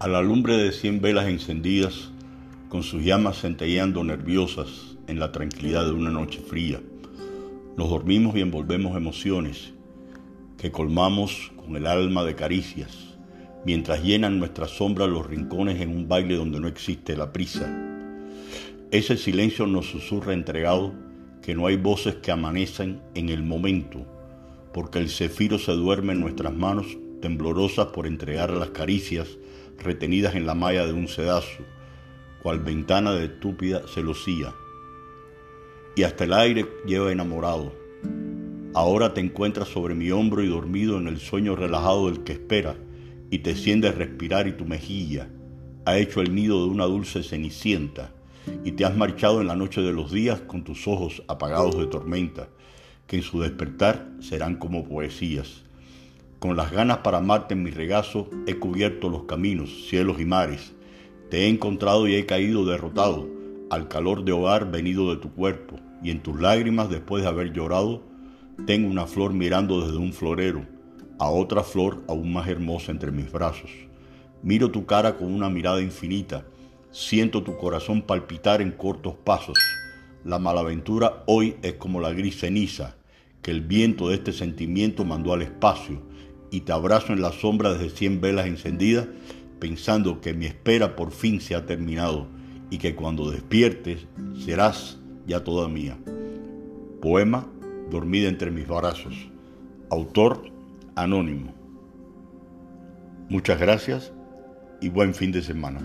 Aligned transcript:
A 0.00 0.08
la 0.08 0.22
lumbre 0.22 0.56
de 0.56 0.72
cien 0.72 1.02
velas 1.02 1.28
encendidas, 1.28 2.08
con 2.70 2.82
sus 2.82 3.04
llamas 3.04 3.42
centelleando 3.42 4.02
nerviosas 4.02 4.96
en 5.08 5.20
la 5.20 5.30
tranquilidad 5.30 5.84
de 5.84 5.92
una 5.92 6.08
noche 6.08 6.40
fría, 6.40 6.80
nos 7.76 7.90
dormimos 7.90 8.34
y 8.34 8.40
envolvemos 8.40 8.96
emociones 8.96 9.74
que 10.56 10.72
colmamos 10.72 11.52
con 11.54 11.76
el 11.76 11.86
alma 11.86 12.24
de 12.24 12.34
caricias, 12.34 12.96
mientras 13.66 14.02
llenan 14.02 14.38
nuestras 14.38 14.70
sombras 14.70 15.10
los 15.10 15.26
rincones 15.26 15.82
en 15.82 15.90
un 15.90 16.08
baile 16.08 16.36
donde 16.36 16.60
no 16.60 16.68
existe 16.68 17.14
la 17.14 17.30
prisa. 17.30 17.70
Ese 18.90 19.18
silencio 19.18 19.66
nos 19.66 19.84
susurra 19.90 20.32
entregado 20.32 20.94
que 21.42 21.54
no 21.54 21.66
hay 21.66 21.76
voces 21.76 22.14
que 22.14 22.32
amanecen 22.32 23.02
en 23.14 23.28
el 23.28 23.42
momento, 23.42 24.06
porque 24.72 24.98
el 24.98 25.10
cefiro 25.10 25.58
se 25.58 25.72
duerme 25.72 26.14
en 26.14 26.20
nuestras 26.20 26.54
manos 26.54 26.86
temblorosas 27.20 27.88
por 27.88 28.06
entregar 28.06 28.50
las 28.52 28.70
caricias 28.70 29.28
retenidas 29.82 30.34
en 30.34 30.46
la 30.46 30.54
malla 30.54 30.86
de 30.86 30.92
un 30.92 31.08
sedazo, 31.08 31.64
cual 32.42 32.60
ventana 32.60 33.12
de 33.12 33.26
estúpida 33.26 33.82
celosía. 33.86 34.54
Y 35.96 36.02
hasta 36.04 36.24
el 36.24 36.32
aire 36.32 36.66
lleva 36.86 37.12
enamorado. 37.12 37.74
Ahora 38.74 39.14
te 39.14 39.20
encuentras 39.20 39.68
sobre 39.68 39.94
mi 39.94 40.10
hombro 40.10 40.42
y 40.42 40.48
dormido 40.48 40.98
en 40.98 41.08
el 41.08 41.18
sueño 41.18 41.56
relajado 41.56 42.06
del 42.10 42.22
que 42.22 42.32
espera, 42.32 42.76
y 43.30 43.40
te 43.40 43.54
sientes 43.54 43.94
respirar 43.94 44.46
y 44.46 44.52
tu 44.52 44.64
mejilla 44.64 45.28
ha 45.84 45.98
hecho 45.98 46.20
el 46.20 46.34
nido 46.34 46.64
de 46.64 46.70
una 46.70 46.84
dulce 46.84 47.22
cenicienta, 47.22 48.12
y 48.64 48.72
te 48.72 48.84
has 48.84 48.96
marchado 48.96 49.40
en 49.40 49.46
la 49.46 49.56
noche 49.56 49.80
de 49.80 49.92
los 49.92 50.12
días 50.12 50.40
con 50.40 50.62
tus 50.62 50.86
ojos 50.86 51.22
apagados 51.28 51.78
de 51.78 51.86
tormenta, 51.86 52.48
que 53.06 53.16
en 53.16 53.22
su 53.22 53.40
despertar 53.40 54.08
serán 54.20 54.56
como 54.56 54.86
poesías. 54.88 55.62
Con 56.40 56.56
las 56.56 56.72
ganas 56.72 56.98
para 56.98 57.18
amarte 57.18 57.52
en 57.52 57.62
mi 57.62 57.70
regazo 57.70 58.30
he 58.46 58.54
cubierto 58.54 59.10
los 59.10 59.24
caminos, 59.24 59.88
cielos 59.90 60.18
y 60.20 60.24
mares. 60.24 60.72
Te 61.28 61.42
he 61.42 61.48
encontrado 61.48 62.08
y 62.08 62.14
he 62.14 62.24
caído 62.24 62.64
derrotado 62.64 63.28
al 63.68 63.88
calor 63.88 64.24
de 64.24 64.32
hogar 64.32 64.70
venido 64.70 65.10
de 65.10 65.20
tu 65.20 65.34
cuerpo, 65.34 65.76
y 66.02 66.10
en 66.10 66.22
tus 66.22 66.40
lágrimas 66.40 66.88
después 66.88 67.22
de 67.22 67.28
haber 67.28 67.52
llorado, 67.52 68.02
tengo 68.66 68.88
una 68.88 69.06
flor 69.06 69.34
mirando 69.34 69.84
desde 69.84 69.98
un 69.98 70.14
florero, 70.14 70.66
a 71.18 71.28
otra 71.28 71.62
flor 71.62 72.02
aún 72.08 72.32
más 72.32 72.48
hermosa 72.48 72.90
entre 72.90 73.12
mis 73.12 73.30
brazos. 73.30 73.70
Miro 74.42 74.70
tu 74.70 74.86
cara 74.86 75.18
con 75.18 75.30
una 75.30 75.50
mirada 75.50 75.82
infinita, 75.82 76.46
siento 76.90 77.42
tu 77.42 77.58
corazón 77.58 78.00
palpitar 78.00 78.62
en 78.62 78.72
cortos 78.72 79.14
pasos. 79.24 79.58
La 80.24 80.38
malaventura 80.38 81.22
hoy 81.26 81.56
es 81.60 81.74
como 81.74 82.00
la 82.00 82.14
gris 82.14 82.40
ceniza 82.40 82.96
que 83.42 83.50
el 83.50 83.60
viento 83.60 84.08
de 84.08 84.14
este 84.14 84.32
sentimiento 84.32 85.04
mandó 85.04 85.34
al 85.34 85.42
espacio 85.42 86.08
y 86.50 86.62
te 86.62 86.72
abrazo 86.72 87.12
en 87.12 87.22
la 87.22 87.32
sombra 87.32 87.72
desde 87.72 87.90
cien 87.90 88.20
velas 88.20 88.46
encendidas, 88.46 89.06
pensando 89.58 90.20
que 90.20 90.34
mi 90.34 90.46
espera 90.46 90.96
por 90.96 91.12
fin 91.12 91.40
se 91.40 91.54
ha 91.54 91.66
terminado 91.66 92.26
y 92.70 92.78
que 92.78 92.94
cuando 92.94 93.30
despiertes 93.30 94.06
serás 94.44 94.98
ya 95.26 95.44
toda 95.44 95.68
mía. 95.68 95.98
Poema 97.00 97.46
Dormida 97.90 98.28
entre 98.28 98.52
mis 98.52 98.68
brazos. 98.68 99.14
Autor 99.90 100.44
anónimo. 100.94 101.52
Muchas 103.28 103.58
gracias 103.58 104.12
y 104.80 104.88
buen 104.88 105.12
fin 105.14 105.32
de 105.32 105.42
semana. 105.42 105.80